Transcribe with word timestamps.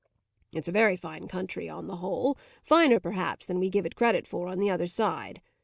It's 0.51 0.67
a 0.67 0.71
very 0.71 0.97
fine 0.97 1.27
country 1.27 1.69
on 1.69 1.85
the 1.85 1.97
whole 1.97 2.35
finer 2.63 2.99
perhaps 2.99 3.45
than 3.45 3.57
what 3.57 3.61
we 3.61 3.69
give 3.69 3.85
it 3.85 3.95
credit 3.95 4.27
for 4.27 4.47
on 4.47 4.57
the 4.57 4.71
other 4.71 4.87
side. 4.87 5.43